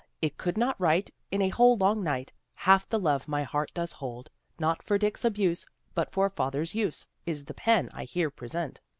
It 0.19 0.35
could 0.35 0.57
not 0.57 0.81
write, 0.81 1.13
in 1.29 1.43
a 1.43 1.49
whole 1.49 1.77
long 1.77 2.03
night, 2.03 2.33
Half 2.55 2.89
the 2.89 2.97
love 2.97 3.27
my 3.27 3.43
heart 3.43 3.71
does 3.75 3.91
hold. 3.91 4.31
Not 4.57 4.81
for 4.81 4.97
Dick's 4.97 5.23
abuse, 5.23 5.63
but 5.93 6.11
for 6.11 6.27
father's 6.31 6.73
use, 6.73 7.05
Is 7.27 7.45
the 7.45 7.53
pen 7.53 7.87
I 7.93 8.05
here 8.05 8.31
present. 8.31 8.81